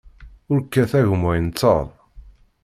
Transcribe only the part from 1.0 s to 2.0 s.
gma ineṭṭeḍ.